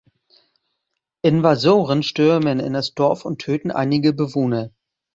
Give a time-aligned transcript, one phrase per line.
[1.23, 4.71] Invasoren stürmen in das Dorf und töten einige Bewohner.